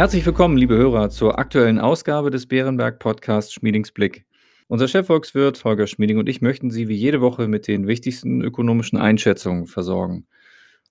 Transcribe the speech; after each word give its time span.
Herzlich 0.00 0.24
willkommen, 0.24 0.56
liebe 0.56 0.78
Hörer, 0.78 1.10
zur 1.10 1.38
aktuellen 1.38 1.78
Ausgabe 1.78 2.30
des 2.30 2.46
Bärenberg 2.46 3.00
Podcasts 3.00 3.52
Schmiedings 3.52 3.92
Blick. 3.92 4.24
Unser 4.66 4.88
Chefvolkswirt 4.88 5.62
Holger 5.62 5.86
Schmieding 5.86 6.16
und 6.16 6.26
ich 6.26 6.40
möchten 6.40 6.70
Sie 6.70 6.88
wie 6.88 6.94
jede 6.94 7.20
Woche 7.20 7.48
mit 7.48 7.68
den 7.68 7.86
wichtigsten 7.86 8.40
ökonomischen 8.40 8.98
Einschätzungen 8.98 9.66
versorgen. 9.66 10.26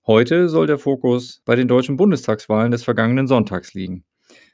Heute 0.06 0.48
soll 0.48 0.68
der 0.68 0.78
Fokus 0.78 1.42
bei 1.44 1.56
den 1.56 1.66
deutschen 1.66 1.96
Bundestagswahlen 1.96 2.70
des 2.70 2.84
vergangenen 2.84 3.26
Sonntags 3.26 3.74
liegen. 3.74 4.04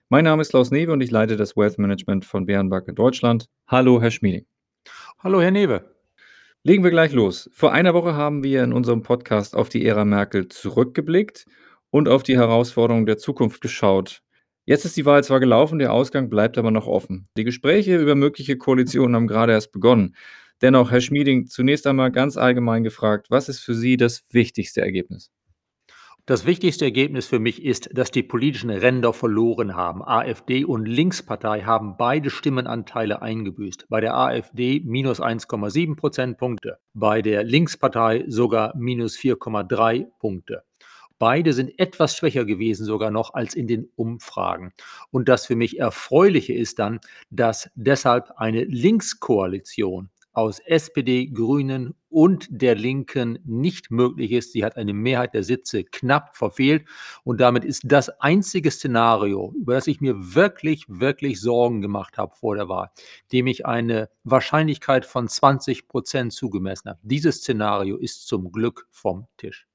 Mein 0.08 0.24
Name 0.24 0.40
ist 0.40 0.52
Klaus 0.52 0.70
Newe 0.70 0.94
und 0.94 1.02
ich 1.02 1.10
leite 1.10 1.36
das 1.36 1.54
Wealth 1.54 1.78
Management 1.78 2.24
von 2.24 2.46
Bärenberg 2.46 2.88
in 2.88 2.94
Deutschland. 2.94 3.50
Hallo, 3.66 4.00
Herr 4.00 4.10
Schmieding. 4.10 4.46
Hallo, 5.18 5.42
Herr 5.42 5.50
Newe. 5.50 5.84
Legen 6.62 6.82
wir 6.82 6.90
gleich 6.90 7.12
los. 7.12 7.50
Vor 7.52 7.74
einer 7.74 7.92
Woche 7.92 8.14
haben 8.14 8.42
wir 8.42 8.64
in 8.64 8.72
unserem 8.72 9.02
Podcast 9.02 9.54
auf 9.54 9.68
die 9.68 9.84
Ära 9.84 10.06
Merkel 10.06 10.48
zurückgeblickt 10.48 11.44
und 11.90 12.08
auf 12.08 12.22
die 12.22 12.38
Herausforderungen 12.38 13.04
der 13.04 13.18
Zukunft 13.18 13.60
geschaut. 13.60 14.22
Jetzt 14.68 14.84
ist 14.84 14.96
die 14.96 15.06
Wahl 15.06 15.22
zwar 15.22 15.38
gelaufen, 15.38 15.78
der 15.78 15.92
Ausgang 15.92 16.28
bleibt 16.28 16.58
aber 16.58 16.72
noch 16.72 16.88
offen. 16.88 17.28
Die 17.36 17.44
Gespräche 17.44 17.96
über 17.96 18.16
mögliche 18.16 18.58
Koalitionen 18.58 19.14
haben 19.14 19.28
gerade 19.28 19.52
erst 19.52 19.70
begonnen. 19.70 20.16
Dennoch, 20.60 20.90
Herr 20.90 21.00
Schmieding, 21.00 21.46
zunächst 21.46 21.86
einmal 21.86 22.10
ganz 22.10 22.36
allgemein 22.36 22.82
gefragt, 22.82 23.28
was 23.30 23.48
ist 23.48 23.60
für 23.60 23.74
Sie 23.74 23.96
das 23.96 24.24
wichtigste 24.30 24.80
Ergebnis? 24.80 25.30
Das 26.28 26.44
wichtigste 26.44 26.84
Ergebnis 26.84 27.28
für 27.28 27.38
mich 27.38 27.64
ist, 27.64 27.90
dass 27.96 28.10
die 28.10 28.24
politischen 28.24 28.70
Ränder 28.70 29.12
verloren 29.12 29.76
haben. 29.76 30.02
AfD 30.02 30.64
und 30.64 30.84
Linkspartei 30.84 31.60
haben 31.60 31.96
beide 31.96 32.30
Stimmenanteile 32.30 33.22
eingebüßt. 33.22 33.86
Bei 33.88 34.00
der 34.00 34.16
AfD 34.16 34.82
minus 34.84 35.20
1,7 35.20 35.94
Prozentpunkte, 35.94 36.78
bei 36.92 37.22
der 37.22 37.44
Linkspartei 37.44 38.24
sogar 38.26 38.76
minus 38.76 39.16
4,3 39.16 40.06
Punkte. 40.18 40.64
Beide 41.18 41.52
sind 41.52 41.78
etwas 41.78 42.16
schwächer 42.16 42.44
gewesen 42.44 42.84
sogar 42.84 43.10
noch 43.10 43.34
als 43.34 43.54
in 43.54 43.66
den 43.66 43.88
Umfragen. 43.96 44.72
Und 45.10 45.28
das 45.28 45.46
für 45.46 45.56
mich 45.56 45.78
Erfreuliche 45.78 46.52
ist 46.52 46.78
dann, 46.78 47.00
dass 47.30 47.70
deshalb 47.74 48.32
eine 48.36 48.64
Linkskoalition 48.64 50.10
aus 50.36 50.58
SPD, 50.58 51.28
Grünen 51.28 51.94
und 52.10 52.46
der 52.50 52.74
Linken 52.74 53.38
nicht 53.46 53.90
möglich 53.90 54.32
ist. 54.32 54.52
Sie 54.52 54.66
hat 54.66 54.76
eine 54.76 54.92
Mehrheit 54.92 55.32
der 55.32 55.42
Sitze 55.42 55.82
knapp 55.82 56.36
verfehlt 56.36 56.86
und 57.24 57.40
damit 57.40 57.64
ist 57.64 57.84
das 57.86 58.10
einzige 58.20 58.70
Szenario, 58.70 59.54
über 59.56 59.72
das 59.72 59.86
ich 59.86 60.02
mir 60.02 60.34
wirklich, 60.34 60.84
wirklich 60.88 61.40
Sorgen 61.40 61.80
gemacht 61.80 62.18
habe 62.18 62.36
vor 62.36 62.54
der 62.54 62.68
Wahl, 62.68 62.90
dem 63.32 63.46
ich 63.46 63.64
eine 63.64 64.10
Wahrscheinlichkeit 64.24 65.06
von 65.06 65.26
20 65.26 65.88
Prozent 65.88 66.34
zugemessen 66.34 66.90
habe. 66.90 67.00
Dieses 67.02 67.36
Szenario 67.36 67.96
ist 67.96 68.28
zum 68.28 68.52
Glück 68.52 68.86
vom 68.90 69.28
Tisch. 69.38 69.66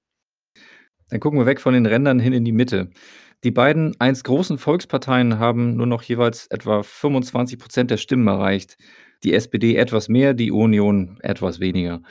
Dann 1.12 1.20
gucken 1.20 1.38
wir 1.38 1.46
weg 1.46 1.60
von 1.60 1.74
den 1.74 1.86
Rändern 1.86 2.20
hin 2.20 2.32
in 2.34 2.46
die 2.46 2.54
Mitte. 2.54 2.90
Die 3.44 3.52
beiden 3.52 3.96
einst 4.00 4.24
großen 4.24 4.58
Volksparteien 4.58 5.40
haben 5.40 5.76
nur 5.76 5.86
noch 5.86 6.04
jeweils 6.04 6.48
etwa 6.48 6.84
25 6.84 7.60
Prozent 7.60 7.92
der 7.92 7.98
Stimmen 7.98 8.28
erreicht. 8.28 8.78
Die 9.24 9.34
SPD 9.34 9.76
etwas 9.76 10.08
mehr, 10.08 10.34
die 10.34 10.52
Union 10.52 11.20
etwas 11.22 11.60
weniger. 11.60 12.02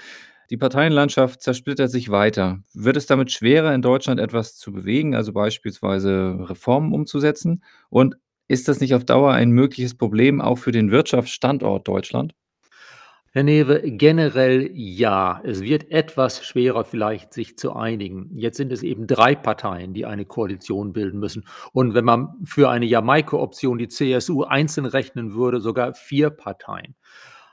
Die 0.50 0.58
Parteienlandschaft 0.58 1.40
zersplittert 1.40 1.90
sich 1.90 2.10
weiter. 2.10 2.62
Wird 2.74 2.96
es 2.96 3.06
damit 3.06 3.32
schwerer, 3.32 3.74
in 3.74 3.82
Deutschland 3.82 4.20
etwas 4.20 4.56
zu 4.56 4.70
bewegen, 4.72 5.14
also 5.14 5.32
beispielsweise 5.32 6.36
Reformen 6.40 6.92
umzusetzen? 6.92 7.62
Und 7.88 8.16
ist 8.48 8.68
das 8.68 8.80
nicht 8.80 8.94
auf 8.94 9.04
Dauer 9.04 9.32
ein 9.32 9.50
mögliches 9.50 9.96
Problem 9.96 10.42
auch 10.42 10.58
für 10.58 10.72
den 10.72 10.90
Wirtschaftsstandort 10.90 11.88
Deutschland? 11.88 12.34
Herr 13.32 13.44
Newe, 13.44 13.82
generell 13.92 14.72
ja. 14.74 15.40
Es 15.44 15.60
wird 15.60 15.92
etwas 15.92 16.44
schwerer 16.44 16.82
vielleicht, 16.82 17.32
sich 17.32 17.56
zu 17.56 17.74
einigen. 17.76 18.28
Jetzt 18.34 18.56
sind 18.56 18.72
es 18.72 18.82
eben 18.82 19.06
drei 19.06 19.36
Parteien, 19.36 19.94
die 19.94 20.04
eine 20.04 20.24
Koalition 20.24 20.92
bilden 20.92 21.20
müssen. 21.20 21.46
Und 21.72 21.94
wenn 21.94 22.04
man 22.04 22.34
für 22.42 22.70
eine 22.70 22.86
Jamaika-Option 22.86 23.78
die 23.78 23.86
CSU 23.86 24.42
einzeln 24.42 24.84
rechnen 24.84 25.34
würde, 25.34 25.60
sogar 25.60 25.94
vier 25.94 26.30
Parteien. 26.30 26.96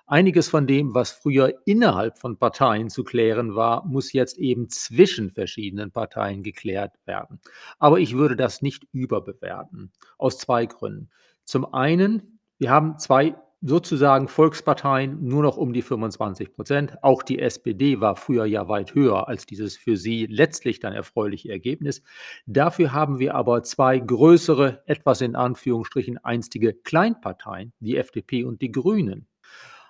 Einiges 0.07 0.50
von 0.50 0.66
dem, 0.66 0.96
was 0.96 1.12
früher 1.12 1.53
innerhalb 1.66 2.18
von 2.18 2.40
Parteien 2.40 2.90
zu 2.90 3.03
klären 3.03 3.53
war, 3.53 3.85
muss 3.85 4.13
jetzt 4.13 4.40
eben 4.40 4.69
zwischen 4.69 5.30
verschiedenen 5.30 5.91
Parteien 5.91 6.41
geklärt 6.41 6.94
werden. 7.06 7.40
Aber 7.78 8.00
ich 8.00 8.16
würde 8.16 8.35
das 8.35 8.63
nicht 8.63 8.88
überbewerten. 8.94 9.91
Aus 10.18 10.40
zwei 10.40 10.66
Gründen. 10.66 11.12
Zum 11.44 11.72
einen, 11.72 12.40
wir 12.57 12.72
haben 12.72 12.97
zwei 12.97 13.35
sozusagen 13.62 14.28
Volksparteien 14.28 15.23
nur 15.23 15.41
noch 15.41 15.57
um 15.57 15.73
die 15.73 15.81
25 15.81 16.53
Prozent. 16.53 17.03
Auch 17.03 17.23
die 17.23 17.40
SPD 17.40 18.00
war 18.00 18.16
früher 18.16 18.45
ja 18.45 18.68
weit 18.68 18.94
höher 18.94 19.28
als 19.28 19.45
dieses 19.45 19.75
für 19.75 19.97
sie 19.97 20.28
letztlich 20.28 20.79
dann 20.79 20.94
erfreuliche 20.94 21.50
Ergebnis. 21.50 22.03
Dafür 22.45 22.94
haben 22.94 23.19
wir 23.19 23.35
aber 23.35 23.63
zwei 23.63 24.00
größere, 24.00 24.84
etwas 24.85 25.22
in 25.22 25.35
Anführungsstrichen 25.35 26.18
einstige 26.19 26.73
Kleinparteien, 26.73 27.73
die 27.79 27.97
FDP 27.97 28.44
und 28.44 28.62
die 28.62 28.72
Grünen. 28.72 29.28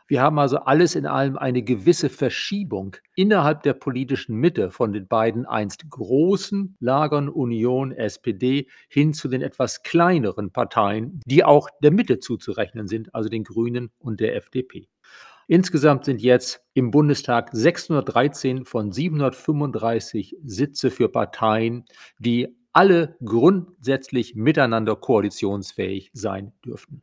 Wir 0.10 0.22
haben 0.22 0.40
also 0.40 0.60
alles 0.60 0.96
in 0.96 1.06
allem 1.06 1.38
eine 1.38 1.64
gewisse 1.64 2.08
Verschiebung 2.08 2.96
innerhalb 3.16 3.64
der 3.64 3.74
politischen 3.74 4.38
Mitte 4.38 4.72
von 4.72 4.94
den 4.94 5.06
beiden 5.06 5.46
einst 5.46 5.90
großen 5.90 6.78
Lagern 6.80 7.28
Union, 7.28 7.92
SPD 7.92 8.68
hin 8.88 9.14
zu 9.14 9.28
den 9.28 9.42
etwas 9.42 9.84
kleineren 9.84 10.52
Parteien, 10.52 11.20
die 11.26 11.44
auch 11.44 11.70
der 11.84 11.92
Mitte 11.92 12.20
zuzurechnen 12.20 12.88
sind, 12.88 13.14
also 13.14 13.28
den 13.28 13.44
Grünen 13.44 13.92
und 14.00 14.22
der 14.22 14.38
FDP. 14.38 14.88
Insgesamt 15.50 16.06
sind 16.06 16.22
jetzt 16.22 16.62
im 16.74 16.92
Bundestag 16.92 17.50
613 17.52 18.64
von 18.64 18.94
735 18.94 20.38
Sitze 20.44 20.90
für 20.90 21.10
Parteien, 21.10 21.86
die 22.18 22.56
alle 22.72 23.18
grundsätzlich 23.24 24.36
miteinander 24.36 24.96
koalitionsfähig 24.96 26.12
sein 26.14 26.54
dürften. 26.66 27.02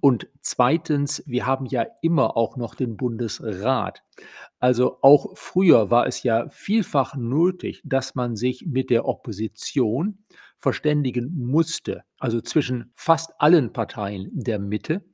Und 0.00 0.28
zweitens, 0.40 1.22
wir 1.26 1.46
haben 1.46 1.66
ja 1.66 1.86
immer 2.02 2.36
auch 2.36 2.56
noch 2.56 2.74
den 2.74 2.96
Bundesrat. 2.96 4.02
Also 4.60 4.98
auch 5.02 5.36
früher 5.36 5.90
war 5.90 6.06
es 6.06 6.22
ja 6.22 6.48
vielfach 6.50 7.14
nötig, 7.16 7.82
dass 7.84 8.14
man 8.14 8.36
sich 8.36 8.66
mit 8.66 8.90
der 8.90 9.06
Opposition 9.06 10.24
verständigen 10.58 11.32
musste, 11.36 12.02
also 12.18 12.40
zwischen 12.40 12.90
fast 12.94 13.32
allen 13.38 13.72
Parteien 13.72 14.28
der 14.32 14.58
Mitte 14.58 15.04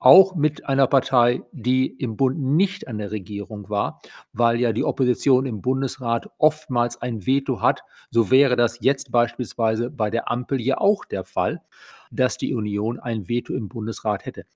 auch 0.00 0.34
mit 0.34 0.66
einer 0.66 0.86
Partei, 0.86 1.42
die 1.52 1.86
im 1.86 2.16
Bund 2.16 2.40
nicht 2.40 2.88
an 2.88 2.98
der 2.98 3.10
Regierung 3.10 3.68
war, 3.68 4.00
weil 4.32 4.58
ja 4.58 4.72
die 4.72 4.82
Opposition 4.82 5.46
im 5.46 5.60
Bundesrat 5.60 6.28
oftmals 6.38 7.00
ein 7.00 7.26
Veto 7.26 7.60
hat. 7.60 7.82
So 8.10 8.30
wäre 8.30 8.56
das 8.56 8.78
jetzt 8.80 9.12
beispielsweise 9.12 9.90
bei 9.90 10.10
der 10.10 10.30
Ampel 10.30 10.60
ja 10.60 10.78
auch 10.78 11.04
der 11.04 11.24
Fall, 11.24 11.62
dass 12.10 12.38
die 12.38 12.54
Union 12.54 12.98
ein 12.98 13.28
Veto 13.28 13.54
im 13.54 13.68
Bundesrat 13.68 14.24
hätte. 14.24 14.46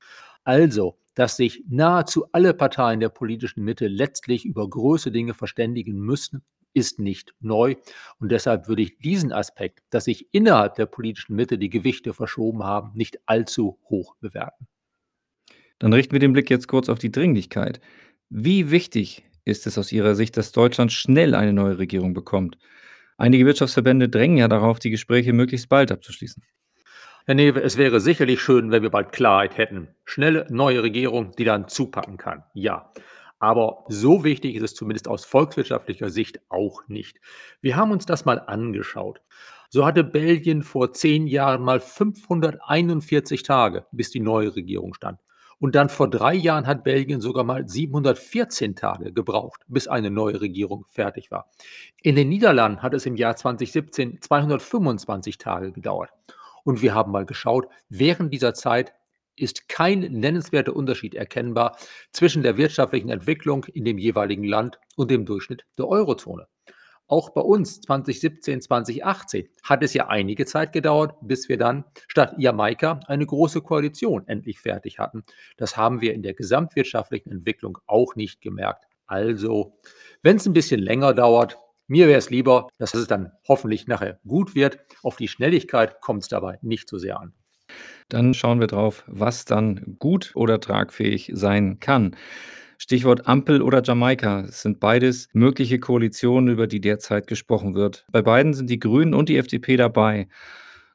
Also, 0.44 0.98
dass 1.14 1.36
sich 1.36 1.62
nahezu 1.68 2.26
alle 2.32 2.54
Parteien 2.54 3.00
der 3.00 3.10
politischen 3.10 3.64
Mitte 3.64 3.86
letztlich 3.86 4.44
über 4.44 4.68
große 4.68 5.12
Dinge 5.12 5.34
verständigen 5.34 5.98
müssen, 5.98 6.42
ist 6.72 6.98
nicht 6.98 7.34
neu. 7.40 7.76
Und 8.18 8.32
deshalb 8.32 8.66
würde 8.66 8.82
ich 8.82 8.98
diesen 8.98 9.32
Aspekt, 9.32 9.82
dass 9.90 10.06
sich 10.06 10.26
innerhalb 10.32 10.74
der 10.74 10.86
politischen 10.86 11.36
Mitte 11.36 11.56
die 11.58 11.70
Gewichte 11.70 12.14
verschoben 12.14 12.64
haben, 12.64 12.90
nicht 12.94 13.20
allzu 13.26 13.78
hoch 13.88 14.16
bewerten. 14.16 14.66
Dann 15.84 15.92
richten 15.92 16.12
wir 16.12 16.18
den 16.18 16.32
Blick 16.32 16.48
jetzt 16.48 16.66
kurz 16.66 16.88
auf 16.88 16.98
die 16.98 17.12
Dringlichkeit. 17.12 17.78
Wie 18.30 18.70
wichtig 18.70 19.22
ist 19.44 19.66
es 19.66 19.76
aus 19.76 19.92
Ihrer 19.92 20.14
Sicht, 20.14 20.34
dass 20.38 20.50
Deutschland 20.50 20.92
schnell 20.92 21.34
eine 21.34 21.52
neue 21.52 21.76
Regierung 21.76 22.14
bekommt? 22.14 22.56
Einige 23.18 23.44
Wirtschaftsverbände 23.44 24.08
drängen 24.08 24.38
ja 24.38 24.48
darauf, 24.48 24.78
die 24.78 24.88
Gespräche 24.88 25.34
möglichst 25.34 25.68
bald 25.68 25.92
abzuschließen. 25.92 26.42
Herr 27.26 27.34
Newe, 27.34 27.60
es 27.60 27.76
wäre 27.76 28.00
sicherlich 28.00 28.40
schön, 28.40 28.70
wenn 28.70 28.82
wir 28.82 28.88
bald 28.88 29.12
Klarheit 29.12 29.58
hätten. 29.58 29.88
Schnelle 30.06 30.46
neue 30.48 30.82
Regierung, 30.82 31.32
die 31.36 31.44
dann 31.44 31.68
zupacken 31.68 32.16
kann. 32.16 32.44
Ja. 32.54 32.90
Aber 33.38 33.84
so 33.88 34.24
wichtig 34.24 34.54
ist 34.54 34.62
es 34.62 34.74
zumindest 34.74 35.06
aus 35.06 35.26
volkswirtschaftlicher 35.26 36.08
Sicht 36.08 36.40
auch 36.48 36.80
nicht. 36.88 37.18
Wir 37.60 37.76
haben 37.76 37.90
uns 37.90 38.06
das 38.06 38.24
mal 38.24 38.38
angeschaut. 38.38 39.20
So 39.68 39.84
hatte 39.84 40.02
Belgien 40.02 40.62
vor 40.62 40.94
zehn 40.94 41.26
Jahren 41.26 41.60
mal 41.60 41.78
541 41.78 43.42
Tage, 43.42 43.84
bis 43.92 44.10
die 44.10 44.20
neue 44.20 44.56
Regierung 44.56 44.94
stand. 44.94 45.18
Und 45.58 45.74
dann 45.74 45.88
vor 45.88 46.08
drei 46.08 46.34
Jahren 46.34 46.66
hat 46.66 46.84
Belgien 46.84 47.20
sogar 47.20 47.44
mal 47.44 47.68
714 47.68 48.76
Tage 48.76 49.12
gebraucht, 49.12 49.62
bis 49.66 49.88
eine 49.88 50.10
neue 50.10 50.40
Regierung 50.40 50.84
fertig 50.88 51.30
war. 51.30 51.50
In 52.02 52.16
den 52.16 52.28
Niederlanden 52.28 52.82
hat 52.82 52.94
es 52.94 53.06
im 53.06 53.16
Jahr 53.16 53.36
2017 53.36 54.20
225 54.20 55.38
Tage 55.38 55.72
gedauert. 55.72 56.10
Und 56.64 56.82
wir 56.82 56.94
haben 56.94 57.12
mal 57.12 57.26
geschaut, 57.26 57.68
während 57.88 58.32
dieser 58.32 58.54
Zeit 58.54 58.94
ist 59.36 59.68
kein 59.68 60.00
nennenswerter 60.00 60.74
Unterschied 60.74 61.14
erkennbar 61.14 61.76
zwischen 62.12 62.42
der 62.42 62.56
wirtschaftlichen 62.56 63.10
Entwicklung 63.10 63.64
in 63.64 63.84
dem 63.84 63.98
jeweiligen 63.98 64.44
Land 64.44 64.78
und 64.96 65.10
dem 65.10 65.26
Durchschnitt 65.26 65.64
der 65.76 65.88
Eurozone. 65.88 66.46
Auch 67.06 67.30
bei 67.30 67.40
uns 67.42 67.80
2017, 67.82 68.62
2018 68.62 69.48
hat 69.62 69.82
es 69.82 69.94
ja 69.94 70.08
einige 70.08 70.46
Zeit 70.46 70.72
gedauert, 70.72 71.16
bis 71.20 71.48
wir 71.48 71.58
dann 71.58 71.84
statt 72.08 72.34
Jamaika 72.38 73.00
eine 73.06 73.26
große 73.26 73.60
Koalition 73.60 74.26
endlich 74.26 74.60
fertig 74.60 74.98
hatten. 74.98 75.22
Das 75.56 75.76
haben 75.76 76.00
wir 76.00 76.14
in 76.14 76.22
der 76.22 76.34
gesamtwirtschaftlichen 76.34 77.30
Entwicklung 77.30 77.78
auch 77.86 78.16
nicht 78.16 78.40
gemerkt. 78.40 78.86
Also, 79.06 79.78
wenn 80.22 80.36
es 80.36 80.46
ein 80.46 80.54
bisschen 80.54 80.80
länger 80.80 81.12
dauert, 81.12 81.58
Mir 81.86 82.08
wäre 82.08 82.18
es 82.18 82.30
lieber, 82.30 82.68
dass 82.78 82.94
es 82.94 83.06
dann 83.06 83.32
hoffentlich 83.46 83.86
nachher 83.86 84.18
gut 84.26 84.54
wird. 84.54 84.78
Auf 85.02 85.16
die 85.16 85.28
Schnelligkeit 85.28 86.00
kommt 86.00 86.22
es 86.22 86.28
dabei 86.28 86.58
nicht 86.62 86.88
so 86.88 86.96
sehr 86.96 87.20
an. 87.20 87.34
Dann 88.08 88.32
schauen 88.32 88.60
wir 88.60 88.66
drauf, 88.68 89.04
was 89.06 89.44
dann 89.44 89.96
gut 89.98 90.32
oder 90.34 90.60
tragfähig 90.60 91.30
sein 91.34 91.80
kann. 91.80 92.16
Stichwort 92.78 93.26
Ampel 93.26 93.62
oder 93.62 93.82
Jamaika. 93.82 94.40
Es 94.42 94.62
sind 94.62 94.80
beides 94.80 95.28
mögliche 95.32 95.78
Koalitionen, 95.78 96.48
über 96.48 96.66
die 96.66 96.80
derzeit 96.80 97.26
gesprochen 97.26 97.74
wird. 97.74 98.06
Bei 98.12 98.22
beiden 98.22 98.54
sind 98.54 98.70
die 98.70 98.78
Grünen 98.78 99.14
und 99.14 99.28
die 99.28 99.36
FDP 99.36 99.76
dabei. 99.76 100.28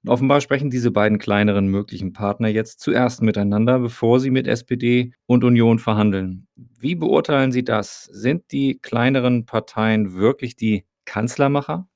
Und 0.04 0.10
offenbar 0.12 0.40
sprechen 0.40 0.70
diese 0.70 0.92
beiden 0.92 1.18
kleineren 1.18 1.68
möglichen 1.68 2.14
Partner 2.14 2.48
jetzt 2.48 2.80
zuerst 2.80 3.22
miteinander, 3.22 3.80
bevor 3.80 4.20
sie 4.20 4.30
mit 4.30 4.48
SPD 4.48 5.14
und 5.26 5.44
Union 5.44 5.80
verhandeln. 5.80 6.48
Wie 6.56 6.96
beurteilen 6.96 7.52
Sie 7.52 7.66
das? 7.66 8.06
Sind 8.06 8.52
die 8.52 8.80
kleineren 8.80 9.46
Parteien 9.46 10.14
wirklich 10.14 10.56
die 10.56 10.86
Kanzlermacher? 11.04 11.89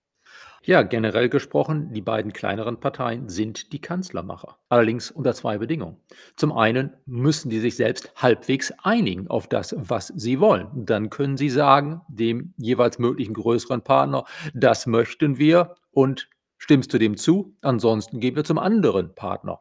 Ja, 0.65 0.81
generell 0.81 1.27
gesprochen, 1.27 1.92
die 1.92 2.01
beiden 2.01 2.31
kleineren 2.31 2.80
Parteien 2.80 3.27
sind 3.27 3.74
die 3.74 3.81
Kanzlermacher. 3.81 4.57
Allerdings 4.69 5.12
unter 5.12 5.33
zwei 5.33 5.57
Bedingungen. 5.57 5.98
Zum 6.38 6.54
einen 6.54 6.94
müssen 7.06 7.50
die 7.50 7.60
sich 7.60 7.75
selbst 7.75 8.13
halbwegs 8.15 8.71
einigen 8.81 9.27
auf 9.27 9.48
das, 9.48 9.75
was 9.77 10.13
sie 10.15 10.39
wollen. 10.39 10.69
Dann 10.74 11.10
können 11.10 11.36
sie 11.36 11.50
sagen, 11.50 12.00
dem 12.07 12.54
jeweils 12.56 12.98
möglichen 12.98 13.33
größeren 13.33 13.81
Partner, 13.81 14.24
das 14.54 14.86
möchten 14.86 15.38
wir 15.38 15.75
und 15.92 16.30
stimmst 16.57 16.94
du 16.94 16.98
dem 16.98 17.18
zu? 17.18 17.57
Ansonsten 17.62 18.21
gehen 18.21 18.38
wir 18.38 18.45
zum 18.45 18.57
anderen 18.57 19.13
Partner. 19.16 19.59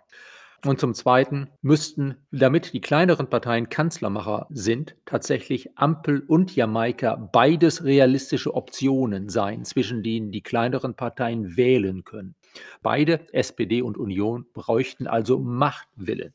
Und 0.64 0.78
zum 0.78 0.94
Zweiten 0.94 1.48
müssten, 1.60 2.16
damit 2.30 2.72
die 2.72 2.80
kleineren 2.80 3.28
Parteien 3.28 3.68
Kanzlermacher 3.68 4.46
sind, 4.50 4.94
tatsächlich 5.06 5.76
Ampel 5.76 6.22
und 6.28 6.54
Jamaika 6.54 7.16
beides 7.16 7.82
realistische 7.82 8.54
Optionen 8.54 9.28
sein, 9.28 9.64
zwischen 9.64 10.04
denen 10.04 10.30
die 10.30 10.42
kleineren 10.42 10.94
Parteien 10.94 11.56
wählen 11.56 12.04
können. 12.04 12.36
Beide, 12.80 13.20
SPD 13.32 13.82
und 13.82 13.98
Union, 13.98 14.46
bräuchten 14.52 15.08
also 15.08 15.40
Machtwillen. 15.40 16.32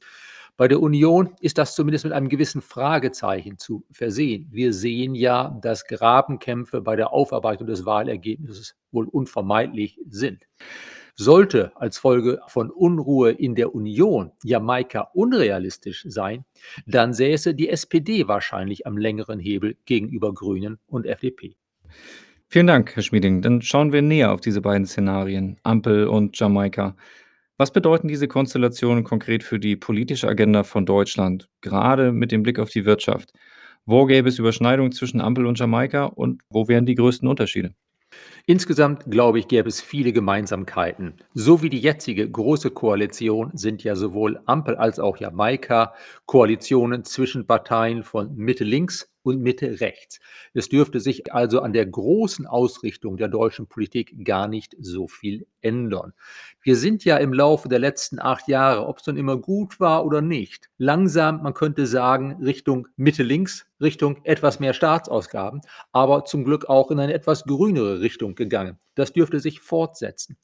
Bei 0.58 0.68
der 0.68 0.82
Union 0.82 1.36
ist 1.40 1.58
das 1.58 1.76
zumindest 1.76 2.04
mit 2.04 2.14
einem 2.14 2.28
gewissen 2.28 2.62
Fragezeichen 2.62 3.60
zu 3.60 3.86
versehen. 3.92 4.48
Wir 4.52 4.74
sehen 4.74 5.16
ja, 5.16 5.58
dass 5.62 5.86
Grabenkämpfe 5.86 6.82
bei 6.82 6.98
der 6.98 7.14
Aufarbeitung 7.14 7.68
des 7.68 7.86
Wahlergebnisses 7.86 8.76
wohl 8.92 9.08
unvermeidlich 9.08 10.00
sind. 10.10 10.48
Sollte 11.20 11.72
als 11.76 11.98
Folge 11.98 12.40
von 12.48 12.70
Unruhe 12.70 13.32
in 13.32 13.56
der 13.56 13.74
Union 13.74 14.32
Jamaika 14.44 15.10
unrealistisch 15.16 16.06
sein, 16.08 16.46
dann 16.86 17.12
säße 17.12 17.56
die 17.56 17.70
SPD 17.70 18.28
wahrscheinlich 18.28 18.86
am 18.86 19.00
längeren 19.00 19.40
Hebel 19.40 19.78
gegenüber 19.86 20.32
Grünen 20.32 20.78
und 20.86 21.08
FDP. 21.08 21.56
Vielen 22.50 22.68
Dank, 22.68 22.96
Herr 22.96 23.02
Schmieding. 23.02 23.42
Dann 23.42 23.64
schauen 23.64 23.92
wir 23.92 24.04
näher 24.04 24.32
auf 24.32 24.42
diese 24.42 24.62
beiden 24.62 24.86
Szenarien, 24.86 25.58
Ampel 25.64 26.08
und 26.08 26.40
Jamaika. 26.40 26.96
Was 27.58 27.74
bedeuten 27.74 28.08
diese 28.08 28.28
Konstellationen 28.28 29.04
konkret 29.04 29.42
für 29.42 29.60
die 29.60 29.76
politische 29.76 30.28
Agenda 30.28 30.64
von 30.64 30.86
Deutschland, 30.86 31.50
gerade 31.62 32.12
mit 32.12 32.32
dem 32.32 32.44
Blick 32.44 32.60
auf 32.60 32.70
die 32.70 32.86
Wirtschaft? 32.86 33.34
Wo 33.88 34.06
gäbe 34.06 34.30
es 34.30 34.38
Überschneidungen 34.38 34.92
zwischen 34.92 35.20
Ampel 35.20 35.48
und 35.48 35.58
Jamaika 35.58 36.04
und 36.06 36.44
wo 36.52 36.68
wären 36.68 36.86
die 36.86 36.94
größten 36.94 37.28
Unterschiede? 37.28 37.74
Insgesamt, 38.46 39.12
glaube 39.12 39.40
ich, 39.40 39.48
gäbe 39.48 39.68
es 39.68 39.82
viele 39.82 40.14
Gemeinsamkeiten. 40.14 41.16
So 41.34 41.62
wie 41.62 41.70
die 41.70 41.80
jetzige 41.80 42.30
Große 42.30 42.72
Koalition 42.72 43.52
sind 43.54 43.84
ja 43.84 43.96
sowohl 43.96 44.40
Ampel 44.46 44.76
als 44.76 45.00
auch 45.00 45.18
Jamaika 45.18 45.94
Koalitionen 46.26 47.04
zwischen 47.04 47.46
Parteien 47.46 48.04
von 48.04 48.36
Mitte 48.36 48.64
links 48.64 49.12
und 49.28 49.42
Mitte 49.42 49.82
rechts. 49.82 50.20
Es 50.54 50.70
dürfte 50.70 51.00
sich 51.00 51.34
also 51.34 51.62
an 51.62 51.74
der 51.74 51.86
großen 51.86 52.48
Ausrichtung 52.48 53.18
der 53.18 53.28
deutschen 53.28 53.68
Politik 53.68 54.24
gar 54.24 54.48
nicht 54.48 54.76
so 54.80 55.08
viel 55.08 55.46
ändern. 55.62 56.14
Wir 56.62 56.78
sind 56.78 57.04
ja 57.04 57.18
im 57.18 57.34
Laufe 57.34 57.68
der 57.68 57.80
letzten 57.80 58.20
acht 58.20 58.48
Jahre, 58.48 58.88
ob 58.88 59.00
es 59.00 59.08
nun 59.08 59.18
immer 59.18 59.38
gut 59.38 59.80
war 59.80 60.06
oder 60.06 60.22
nicht, 60.22 60.70
langsam, 60.78 61.44
man 61.44 61.54
könnte 61.54 61.86
sagen, 61.86 62.38
Richtung 62.42 62.88
Mitte 62.96 63.24
links, 63.24 63.66
Richtung 63.82 64.20
etwas 64.24 64.60
mehr 64.60 64.74
Staatsausgaben, 64.74 65.62
aber 65.92 66.26
zum 66.26 66.44
Glück 66.44 66.66
auch 66.66 66.92
in 66.92 67.00
eine 67.00 67.14
etwas 67.14 67.44
grünere 67.44 68.02
Richtung 68.02 68.36
gegangen. 68.36 68.80
Das 68.98 69.14
dürfte 69.14 69.40
sich 69.40 69.60
fortsetzen. 69.60 70.38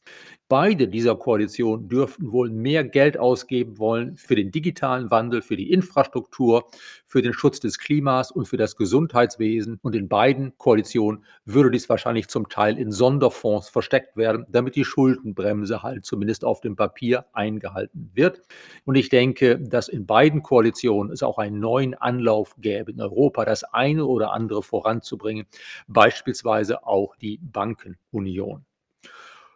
Beide 0.48 0.88
dieser 0.88 1.16
Koalitionen 1.16 1.90
dürften 1.90 2.32
wohl 2.32 2.52
mehr 2.52 2.84
Geld 2.84 3.18
ausgeben 3.18 3.80
wollen 3.80 4.16
für 4.16 4.36
den 4.36 4.52
digitalen 4.52 5.10
Wandel, 5.10 5.42
für 5.42 5.58
die 5.58 5.72
Infrastruktur, 5.72 6.68
für 7.08 7.24
den 7.24 7.34
Schutz 7.34 7.60
des 7.60 7.80
Klimas 7.80 8.30
und 8.30 8.48
für 8.48 8.58
das 8.58 8.76
Gesundheitswesen. 8.76 9.80
Und 9.82 9.96
in 9.96 10.08
beiden 10.08 10.56
Koalitionen 10.60 11.24
würde 11.46 11.72
dies 11.72 11.90
wahrscheinlich 11.90 12.28
zum 12.28 12.48
Teil 12.48 12.78
in 12.78 12.92
Sonderfonds 12.92 13.70
versteckt 13.70 14.16
werden, 14.18 14.46
damit 14.50 14.76
die 14.76 14.86
Schuldenbremse 14.86 15.82
halt 15.82 16.06
zumindest 16.06 16.46
auf 16.46 16.62
dem 16.62 16.76
Papier 16.76 17.26
eingehalten 17.34 18.12
wird. 18.14 18.42
Und 18.86 18.94
ich 18.94 19.10
denke, 19.10 19.58
dass 19.60 19.88
in 19.88 20.06
beiden 20.06 20.44
Koalitionen 20.44 21.12
es 21.12 21.24
auch 21.24 21.40
einen 21.40 21.60
neuen 21.60 21.96
Anlauf 21.96 22.56
gäbe, 22.60 22.92
in 22.92 23.02
Europa 23.02 23.23
das 23.32 23.64
eine 23.64 24.06
oder 24.06 24.34
andere 24.34 24.64
voranzubringen, 24.64 25.46
beispielsweise 25.88 26.86
auch 26.86 27.16
die 27.16 27.40
Bankenunion. 27.42 28.66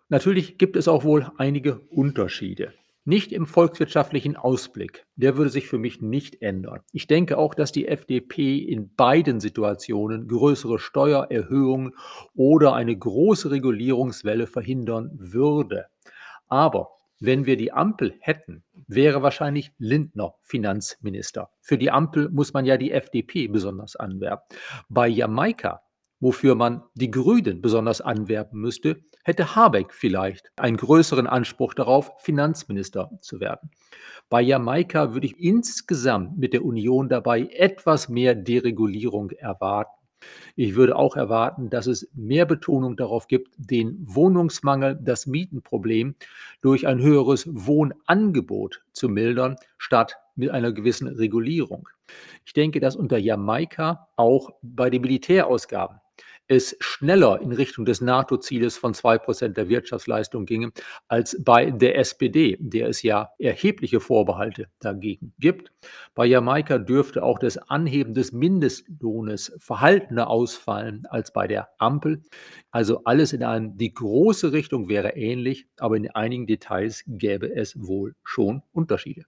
Natürlich 0.10 0.58
gibt 0.58 0.78
es 0.78 0.88
auch 0.88 1.04
wohl 1.04 1.30
einige 1.38 1.80
Unterschiede. 1.90 2.74
Nicht 3.04 3.32
im 3.32 3.46
volkswirtschaftlichen 3.46 4.36
Ausblick. 4.36 5.06
Der 5.16 5.38
würde 5.38 5.50
sich 5.50 5.68
für 5.68 5.78
mich 5.78 6.02
nicht 6.02 6.42
ändern. 6.42 6.82
Ich 6.92 7.08
denke 7.08 7.38
auch, 7.38 7.54
dass 7.54 7.72
die 7.72 7.88
FDP 7.88 8.58
in 8.58 8.94
beiden 8.96 9.40
Situationen 9.40 10.28
größere 10.28 10.78
Steuererhöhungen 10.78 11.94
oder 12.36 12.74
eine 12.74 12.98
große 12.98 13.50
Regulierungswelle 13.50 14.46
verhindern 14.46 15.12
würde. 15.14 15.86
Aber 16.50 16.97
wenn 17.20 17.46
wir 17.46 17.58
die 17.58 17.72
Ampel 17.72 18.16
hätten, 18.20 18.64
wäre 18.88 19.22
wahrscheinlich 19.22 19.72
Lindner 19.78 20.36
Finanzminister. 20.42 21.50
Für 21.62 21.78
die 21.78 21.92
Ampel 21.92 22.30
muss 22.30 22.54
man 22.54 22.66
ja 22.66 22.78
die 22.78 22.92
FDP 22.92 23.48
besonders 23.48 23.96
anwerben. 23.96 24.44
Bei 24.90 25.08
Jamaika 25.08 25.82
wofür 26.20 26.56
man 26.56 26.84
die 26.96 27.12
Grünen 27.12 27.62
besonders 27.62 28.02
anwerben 28.02 28.60
müsste, 28.60 29.02
hätte 29.24 29.56
Habeck 29.56 29.94
vielleicht 29.94 30.52
einen 30.56 30.78
größeren 30.78 31.28
Anspruch 31.28 31.74
darauf, 31.74 32.12
Finanzminister 32.20 33.12
zu 33.22 33.40
werden. 33.40 33.70
Bei 34.30 34.42
Jamaika 34.42 35.14
würde 35.14 35.28
ich 35.28 35.40
insgesamt 35.40 36.38
mit 36.38 36.54
der 36.54 36.66
Union 36.66 37.10
dabei 37.10 37.42
etwas 37.54 38.10
mehr 38.10 38.36
Deregulierung 38.36 39.32
erwarten. 39.32 39.97
Ich 40.56 40.76
würde 40.76 40.96
auch 40.96 41.16
erwarten, 41.16 41.70
dass 41.70 41.88
es 41.88 42.10
mehr 42.14 42.46
Betonung 42.46 42.98
darauf 42.98 43.28
gibt, 43.28 43.54
den 43.58 43.98
Wohnungsmangel, 44.00 44.98
das 45.02 45.28
Mietenproblem 45.28 46.16
durch 46.62 46.88
ein 46.88 47.00
höheres 47.00 47.46
Wohnangebot 47.48 48.84
zu 48.92 49.10
mildern, 49.10 49.56
statt 49.78 50.18
mit 50.36 50.50
einer 50.50 50.72
gewissen 50.72 51.08
Regulierung. 51.08 51.90
Ich 52.46 52.54
denke, 52.54 52.80
dass 52.80 52.96
unter 52.96 53.18
Jamaika 53.18 54.08
auch 54.16 54.52
bei 54.62 54.90
den 54.90 55.02
Militärausgaben 55.02 56.00
es 56.48 56.76
schneller 56.80 57.42
in 57.42 57.52
Richtung 57.52 57.86
des 57.86 58.02
NATO-Zieles 58.02 58.78
von 58.78 58.94
2% 58.94 59.50
der 59.50 59.70
Wirtschaftsleistung 59.70 60.46
ginge, 60.46 60.72
als 61.08 61.38
bei 61.44 61.72
der 61.72 61.98
SPD, 61.98 62.58
der 62.60 62.88
es 62.88 63.04
ja 63.04 63.30
erhebliche 63.38 64.00
Vorbehalte 64.00 64.68
dagegen 64.80 65.34
gibt. 65.40 65.72
Bei 66.16 66.26
Jamaika 66.26 66.78
dürfte 66.78 67.24
auch 67.24 67.40
das 67.40 67.58
Anheben 67.58 68.14
des 68.14 68.32
Mindestlohnes 68.32 69.54
verhaltener 69.58 70.30
ausfallen 70.30 71.06
als 71.10 71.32
bei 71.32 71.48
der 71.48 71.70
Ampel. 71.78 72.22
Also 72.72 73.04
alles 73.04 73.34
in 73.34 73.44
allem, 73.44 73.78
die 73.78 73.94
große 73.94 74.52
Richtung 74.54 74.90
wäre 74.90 75.16
ähnlich, 75.16 75.68
aber 75.78 75.98
in 75.98 76.10
einigen 76.12 76.48
Details 76.48 77.04
gäbe 77.08 77.54
es 77.54 77.76
wohl 77.78 78.16
schon 78.24 78.64
Unterschiede. 78.72 79.24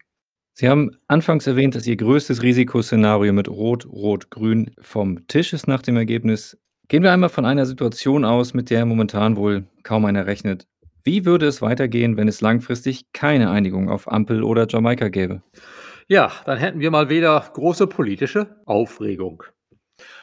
Sie 0.54 0.68
haben 0.68 0.92
anfangs 1.08 1.48
erwähnt, 1.48 1.76
dass 1.76 1.88
Ihr 1.88 1.96
größtes 1.96 2.44
Risikoszenario 2.44 3.32
mit 3.32 3.48
Rot, 3.48 3.86
Rot, 3.86 4.30
Grün 4.30 4.72
vom 4.82 5.26
Tisch 5.28 5.54
ist 5.54 5.68
nach 5.68 5.82
dem 5.82 5.96
Ergebnis. 5.96 6.58
Gehen 6.90 7.04
wir 7.04 7.12
einmal 7.12 7.30
von 7.30 7.46
einer 7.46 7.68
Situation 7.68 8.26
aus, 8.26 8.56
mit 8.56 8.72
der 8.72 8.84
momentan 8.84 9.38
wohl 9.38 9.68
kaum 9.84 10.06
einer 10.06 10.26
rechnet. 10.26 10.66
Wie 11.04 11.24
würde 11.24 11.46
es 11.46 11.62
weitergehen, 11.62 12.18
wenn 12.18 12.28
es 12.28 12.42
langfristig 12.42 13.14
keine 13.14 13.52
Einigung 13.52 13.92
auf 13.92 14.12
Ampel 14.12 14.42
oder 14.42 14.66
Jamaika 14.68 15.10
gäbe? 15.10 15.44
Ja, 16.08 16.32
dann 16.46 16.58
hätten 16.58 16.80
wir 16.80 16.90
mal 16.90 17.08
wieder 17.08 17.48
große 17.54 17.86
politische 17.86 18.56
Aufregung. 18.66 19.44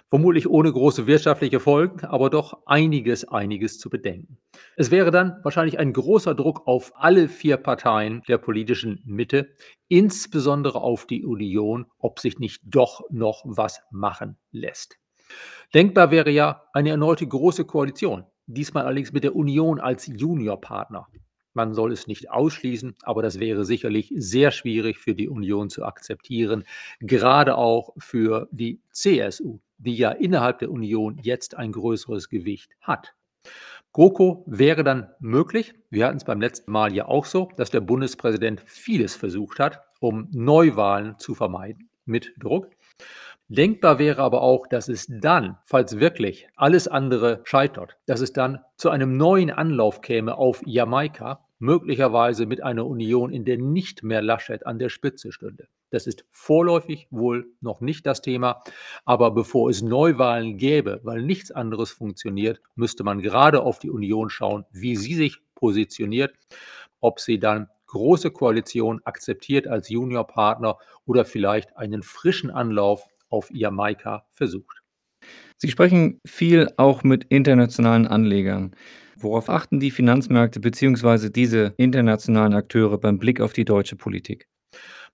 Vermutlich 0.09 0.51
ohne 0.51 0.73
große 0.73 1.07
wirtschaftliche 1.07 1.61
Folgen, 1.61 2.05
aber 2.05 2.31
doch 2.31 2.67
einiges, 2.67 3.29
einiges 3.29 3.79
zu 3.79 3.89
bedenken. 3.89 4.39
Es 4.75 4.91
wäre 4.91 5.13
dann 5.13 5.39
wahrscheinlich 5.45 5.79
ein 5.79 5.93
großer 5.93 6.35
Druck 6.35 6.67
auf 6.67 6.91
alle 6.97 7.29
vier 7.29 7.59
Parteien 7.59 8.23
der 8.27 8.39
politischen 8.39 9.01
Mitte, 9.05 9.55
insbesondere 9.87 10.81
auf 10.81 11.07
die 11.07 11.25
Union, 11.25 11.87
ob 11.99 12.19
sich 12.19 12.41
nicht 12.41 12.61
doch 12.65 13.03
noch 13.09 13.45
was 13.45 13.83
machen 13.93 14.37
lässt. 14.51 14.99
Denkbar 15.75 16.11
wäre 16.11 16.31
ja 16.31 16.63
eine 16.73 16.91
erneute 16.91 17.27
große 17.27 17.65
Koalition, 17.65 18.25
diesmal 18.47 18.85
allerdings 18.85 19.13
mit 19.13 19.25
der 19.25 19.37
Union 19.37 19.81
als 19.81 20.07
Juniorpartner. 20.07 21.07
Man 21.55 21.73
soll 21.73 21.93
es 21.93 22.07
nicht 22.07 22.31
ausschließen, 22.31 22.95
aber 23.03 23.23
das 23.23 23.41
wäre 23.41 23.65
sicherlich 23.65 24.13
sehr 24.15 24.51
schwierig 24.51 24.99
für 24.99 25.15
die 25.15 25.29
Union 25.29 25.71
zu 25.71 25.85
akzeptieren, 25.85 26.65
gerade 27.01 27.57
auch 27.57 27.95
für 27.97 28.47
die 28.53 28.81
CSU, 28.91 29.59
die 29.79 29.97
ja 29.97 30.11
innerhalb 30.11 30.59
der 30.59 30.71
Union 30.71 31.19
jetzt 31.23 31.57
ein 31.57 31.73
größeres 31.73 32.29
Gewicht 32.29 32.73
hat. 32.83 33.15
GroKo 33.95 34.45
wäre 34.47 34.85
dann 34.85 35.09
möglich. 35.19 35.75
Wir 35.89 36.07
hatten 36.07 36.19
es 36.19 36.25
beim 36.25 36.43
letzten 36.43 36.71
Mal 36.71 36.95
ja 36.95 37.09
auch 37.09 37.25
so, 37.25 37.49
dass 37.57 37.71
der 37.71 37.81
Bundespräsident 37.81 38.61
vieles 38.67 39.17
versucht 39.17 39.59
hat, 39.59 39.81
um 39.99 40.29
Neuwahlen 40.33 41.19
zu 41.19 41.35
vermeiden 41.35 41.89
mit 42.07 42.33
Druck. 42.39 42.69
Denkbar 43.49 44.01
wäre 44.01 44.23
aber 44.23 44.43
auch, 44.43 44.67
dass 44.67 44.89
es 44.89 45.07
dann, 45.09 45.59
falls 45.65 46.01
wirklich 46.01 46.49
alles 46.57 46.89
andere 46.89 47.43
scheitert, 47.45 47.97
dass 48.07 48.21
es 48.21 48.33
dann 48.33 48.59
zu 48.77 48.91
einem 48.91 49.17
neuen 49.17 49.51
Anlauf 49.51 50.01
käme 50.01 50.37
auf 50.37 50.63
Jamaika, 50.67 51.47
möglicherweise 51.59 52.47
mit 52.47 52.63
einer 52.63 52.87
Union, 52.87 53.33
in 53.33 53.45
der 53.45 53.57
nicht 53.59 54.03
mehr 54.03 54.21
Laschet 54.21 54.67
an 54.67 54.79
der 54.79 54.89
Spitze 54.89 55.33
stünde. 55.33 55.69
Das 55.91 56.07
ist 56.07 56.25
vorläufig 56.31 57.07
wohl 57.11 57.47
noch 57.61 57.81
nicht 57.81 58.05
das 58.05 58.21
Thema, 58.21 58.63
aber 59.05 59.31
bevor 59.31 59.71
es 59.71 59.81
Neuwahlen 59.81 60.59
gäbe, 60.59 61.01
weil 61.05 61.23
nichts 61.23 61.53
anderes 61.53 61.91
funktioniert, 61.91 62.61
müsste 62.75 63.05
man 63.05 63.23
gerade 63.23 63.63
auf 63.63 63.79
die 63.79 63.91
Union 63.91 64.29
schauen, 64.29 64.65
wie 64.73 64.97
sie 64.97 65.15
sich 65.15 65.39
positioniert, 65.55 66.35
ob 67.01 67.21
sie 67.21 67.39
dann 67.39 67.69
große 67.87 68.31
Koalition 68.31 69.01
akzeptiert 69.05 69.67
als 69.67 69.89
Juniorpartner 69.89 70.79
oder 71.05 71.25
vielleicht 71.25 71.77
einen 71.77 72.03
frischen 72.03 72.51
Anlauf 72.51 73.05
auf 73.29 73.49
Jamaika 73.53 74.27
versucht. 74.33 74.83
Sie 75.57 75.71
sprechen 75.71 76.21
viel 76.27 76.71
auch 76.77 77.03
mit 77.03 77.25
internationalen 77.25 78.07
Anlegern. 78.07 78.75
Worauf 79.17 79.49
achten 79.49 79.81
die 79.81 79.91
Finanzmärkte 79.91 80.61
bzw. 80.61 81.31
diese 81.31 81.75
internationalen 81.79 82.53
Akteure 82.53 82.99
beim 82.99 83.19
Blick 83.19 83.41
auf 83.41 83.55
die 83.55 83.65
deutsche 83.65 83.97
Politik? 83.97 84.47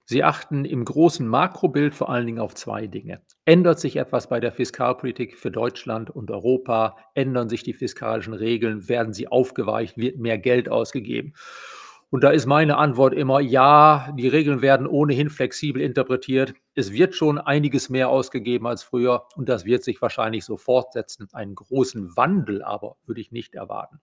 Sie 0.04 0.24
achten 0.24 0.64
im 0.64 0.84
großen 0.84 1.26
Makrobild 1.26 1.94
vor 1.94 2.10
allen 2.10 2.26
Dingen 2.26 2.40
auf 2.40 2.54
zwei 2.54 2.88
Dinge. 2.88 3.22
Ändert 3.44 3.78
sich 3.78 3.96
etwas 3.96 4.28
bei 4.28 4.40
der 4.40 4.50
Fiskalpolitik 4.50 5.38
für 5.38 5.52
Deutschland 5.52 6.10
und 6.10 6.32
Europa? 6.32 6.96
Ändern 7.14 7.48
sich 7.48 7.62
die 7.62 7.72
fiskalischen 7.72 8.34
Regeln? 8.34 8.88
Werden 8.88 9.12
sie 9.12 9.28
aufgeweicht? 9.28 9.96
Wird 9.96 10.18
mehr 10.18 10.38
Geld 10.38 10.68
ausgegeben? 10.68 11.34
Und 12.12 12.24
da 12.24 12.30
ist 12.30 12.44
meine 12.44 12.76
Antwort 12.76 13.14
immer, 13.14 13.40
ja, 13.40 14.12
die 14.18 14.28
Regeln 14.28 14.60
werden 14.60 14.86
ohnehin 14.86 15.30
flexibel 15.30 15.80
interpretiert. 15.80 16.52
Es 16.74 16.92
wird 16.92 17.14
schon 17.14 17.38
einiges 17.38 17.88
mehr 17.88 18.10
ausgegeben 18.10 18.66
als 18.66 18.82
früher 18.82 19.24
und 19.34 19.48
das 19.48 19.64
wird 19.64 19.82
sich 19.82 20.02
wahrscheinlich 20.02 20.44
so 20.44 20.58
fortsetzen. 20.58 21.26
Einen 21.32 21.54
großen 21.54 22.14
Wandel 22.14 22.62
aber 22.62 22.96
würde 23.06 23.22
ich 23.22 23.32
nicht 23.32 23.54
erwarten. 23.54 23.98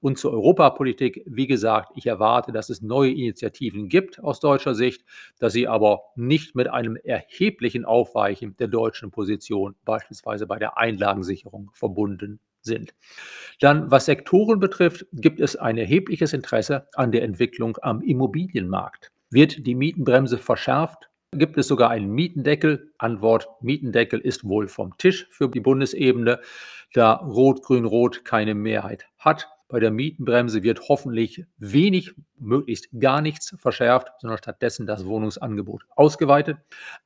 Und 0.00 0.18
zur 0.18 0.32
Europapolitik, 0.32 1.24
wie 1.26 1.46
gesagt, 1.46 1.92
ich 1.94 2.06
erwarte, 2.06 2.52
dass 2.52 2.68
es 2.68 2.82
neue 2.82 3.12
Initiativen 3.12 3.88
gibt 3.88 4.22
aus 4.22 4.40
deutscher 4.40 4.74
Sicht, 4.74 5.06
dass 5.38 5.54
sie 5.54 5.68
aber 5.68 6.02
nicht 6.16 6.54
mit 6.54 6.68
einem 6.68 6.96
erheblichen 6.96 7.86
Aufweichen 7.86 8.58
der 8.58 8.68
deutschen 8.68 9.10
Position, 9.10 9.74
beispielsweise 9.86 10.46
bei 10.46 10.58
der 10.58 10.76
Einlagensicherung, 10.76 11.70
verbunden 11.72 12.40
sind. 12.62 12.94
Dann, 13.60 13.90
was 13.90 14.06
Sektoren 14.06 14.60
betrifft, 14.60 15.06
gibt 15.12 15.40
es 15.40 15.56
ein 15.56 15.78
erhebliches 15.78 16.32
Interesse 16.32 16.88
an 16.94 17.12
der 17.12 17.22
Entwicklung 17.22 17.76
am 17.82 18.02
Immobilienmarkt. 18.02 19.10
Wird 19.30 19.66
die 19.66 19.74
Mietenbremse 19.74 20.38
verschärft? 20.38 21.08
Gibt 21.32 21.58
es 21.58 21.68
sogar 21.68 21.90
einen 21.90 22.10
Mietendeckel? 22.10 22.92
Antwort, 22.96 23.48
Mietendeckel 23.60 24.20
ist 24.20 24.44
wohl 24.44 24.68
vom 24.68 24.96
Tisch 24.96 25.26
für 25.30 25.48
die 25.48 25.60
Bundesebene, 25.60 26.40
da 26.94 27.14
Rot-Grün-Rot 27.14 28.24
keine 28.24 28.54
Mehrheit 28.54 29.06
hat. 29.18 29.48
Bei 29.68 29.80
der 29.80 29.90
Mietenbremse 29.90 30.62
wird 30.62 30.88
hoffentlich 30.88 31.44
wenig, 31.58 32.14
möglichst 32.38 32.88
gar 32.98 33.20
nichts 33.20 33.54
verschärft, 33.58 34.08
sondern 34.18 34.38
stattdessen 34.38 34.86
das 34.86 35.04
Wohnungsangebot 35.04 35.82
ausgeweitet. 35.94 36.56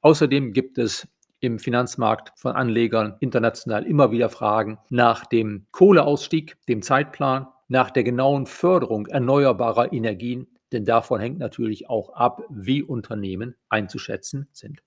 Außerdem 0.00 0.52
gibt 0.52 0.78
es 0.78 1.08
im 1.42 1.58
Finanzmarkt 1.58 2.32
von 2.36 2.52
Anlegern 2.52 3.16
international 3.20 3.84
immer 3.84 4.12
wieder 4.12 4.28
Fragen 4.28 4.78
nach 4.90 5.26
dem 5.26 5.66
Kohleausstieg, 5.72 6.56
dem 6.68 6.82
Zeitplan, 6.82 7.48
nach 7.68 7.90
der 7.90 8.04
genauen 8.04 8.46
Förderung 8.46 9.06
erneuerbarer 9.06 9.92
Energien, 9.92 10.46
denn 10.70 10.84
davon 10.84 11.20
hängt 11.20 11.38
natürlich 11.38 11.90
auch 11.90 12.14
ab, 12.14 12.42
wie 12.48 12.82
Unternehmen 12.82 13.56
einzuschätzen 13.68 14.48
sind. 14.52 14.82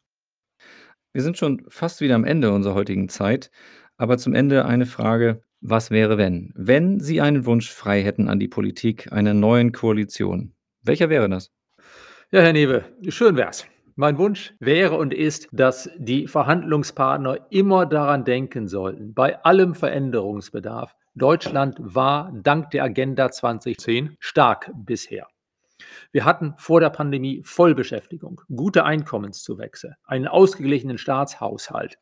Wir 1.12 1.24
sind 1.24 1.38
schon 1.38 1.66
fast 1.68 2.00
wieder 2.00 2.16
am 2.16 2.24
Ende 2.24 2.52
unserer 2.52 2.74
heutigen 2.74 3.10
Zeit, 3.10 3.52
aber 3.98 4.18
zum 4.18 4.34
Ende 4.34 4.66
eine 4.66 4.86
Frage, 4.86 5.44
was 5.60 5.92
wäre 5.92 6.18
wenn? 6.18 6.54
Wenn 6.56 7.00
Sie 7.02 7.20
einen 7.20 7.46
Wunsch 7.46 7.70
frei 7.70 8.02
hätten 8.02 8.30
an 8.30 8.40
die 8.40 8.48
Politik 8.48 9.12
einer 9.12 9.34
neuen 9.34 9.74
Koalition, 9.74 10.54
welcher 10.84 11.10
wäre 11.10 11.28
das? 11.28 11.52
Ja, 12.32 12.42
Herr 12.42 12.54
Newe, 12.54 12.86
schön 13.10 13.36
wär's. 13.36 13.66
Mein 13.98 14.18
Wunsch 14.18 14.54
wäre 14.60 14.98
und 14.98 15.14
ist, 15.14 15.48
dass 15.54 15.90
die 15.96 16.28
Verhandlungspartner 16.28 17.48
immer 17.50 17.86
daran 17.86 18.26
denken 18.26 18.68
sollten, 18.68 19.14
bei 19.14 19.42
allem 19.46 19.74
Veränderungsbedarf, 19.74 20.94
Deutschland 21.14 21.78
war 21.80 22.30
dank 22.34 22.72
der 22.72 22.84
Agenda 22.84 23.32
2010 23.32 24.18
stark 24.20 24.70
bisher. 24.76 25.28
Wir 26.12 26.26
hatten 26.26 26.56
vor 26.58 26.82
der 26.82 26.90
Pandemie 26.90 27.42
Vollbeschäftigung, 27.46 28.42
gute 28.54 28.84
Einkommenszuwächse, 28.84 29.96
einen 30.04 30.28
ausgeglichenen 30.28 30.98
Staatshaushalt. 30.98 31.98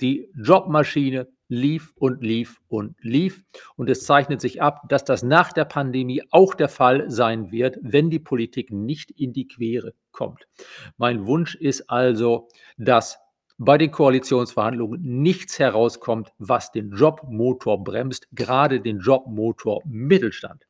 Die 0.00 0.30
Jobmaschine 0.34 1.28
lief 1.48 1.92
und 1.96 2.22
lief 2.22 2.60
und 2.68 2.96
lief. 3.00 3.44
Und 3.76 3.88
es 3.88 4.04
zeichnet 4.04 4.40
sich 4.40 4.60
ab, 4.60 4.88
dass 4.88 5.04
das 5.04 5.22
nach 5.22 5.52
der 5.52 5.64
Pandemie 5.64 6.22
auch 6.30 6.54
der 6.54 6.68
Fall 6.68 7.08
sein 7.10 7.50
wird, 7.50 7.78
wenn 7.82 8.10
die 8.10 8.18
Politik 8.18 8.70
nicht 8.72 9.10
in 9.10 9.32
die 9.32 9.46
Quere 9.46 9.94
kommt. 10.12 10.48
Mein 10.96 11.26
Wunsch 11.26 11.54
ist 11.54 11.88
also, 11.88 12.48
dass 12.76 13.18
bei 13.58 13.78
den 13.78 13.90
Koalitionsverhandlungen 13.90 15.00
nichts 15.02 15.58
herauskommt, 15.58 16.32
was 16.38 16.72
den 16.72 16.90
Jobmotor 16.90 17.82
bremst, 17.82 18.28
gerade 18.32 18.80
den 18.80 18.98
Jobmotor 18.98 19.80
Mittelstand. 19.86 20.65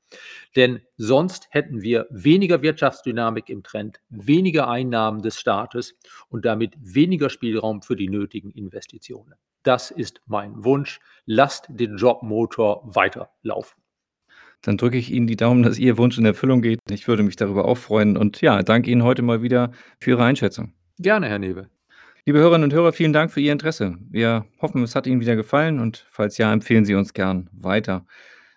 Denn 0.55 0.81
sonst 0.97 1.49
hätten 1.51 1.83
wir 1.83 2.07
weniger 2.11 2.63
Wirtschaftsdynamik 2.63 3.49
im 3.49 3.63
Trend, 3.63 4.01
weniger 4.09 4.69
Einnahmen 4.69 5.23
des 5.23 5.39
Staates 5.39 5.95
und 6.29 6.45
damit 6.45 6.75
weniger 6.81 7.31
Spielraum 7.31 7.83
für 7.83 7.97
die 7.97 8.09
nötigen 8.09 8.51
Investitionen. 8.51 9.35
Das 9.63 9.91
ist 9.91 10.21
mein 10.27 10.65
Wunsch. 10.65 11.01
Lasst 11.25 11.67
den 11.69 11.97
Jobmotor 11.97 12.83
weiterlaufen. 12.95 13.83
Dann 14.63 14.77
drücke 14.77 14.97
ich 14.97 15.13
Ihnen 15.13 15.27
die 15.27 15.37
Daumen, 15.37 15.63
dass 15.63 15.79
Ihr 15.79 15.99
Wunsch 15.99 16.19
in 16.19 16.25
Erfüllung 16.25 16.63
geht. 16.63 16.79
Ich 16.89 17.09
würde 17.09 17.23
mich 17.23 17.37
darüber 17.37 17.67
auch 17.67 17.77
freuen 17.77 18.17
und 18.17 18.41
ja, 18.41 18.63
danke 18.63 18.91
Ihnen 18.91 19.03
heute 19.03 19.23
mal 19.23 19.43
wieder 19.43 19.73
für 20.01 20.13
Ihre 20.13 20.25
Einschätzung. 20.25 20.73
Gerne, 20.99 21.29
Herr 21.29 21.39
Newe. 21.39 21.69
Liebe 22.25 22.39
Hörerinnen 22.39 22.65
und 22.65 22.73
Hörer, 22.73 22.93
vielen 22.93 23.13
Dank 23.13 23.31
für 23.31 23.41
Ihr 23.41 23.53
Interesse. 23.53 23.99
Wir 24.11 24.47
hoffen, 24.61 24.83
es 24.83 24.95
hat 24.95 25.07
Ihnen 25.07 25.21
wieder 25.21 25.37
gefallen 25.37 25.79
und 25.79 26.07
falls 26.11 26.39
ja, 26.39 26.53
empfehlen 26.53 26.85
Sie 26.85 26.95
uns 26.95 27.13
gern 27.13 27.49
weiter. 27.53 28.07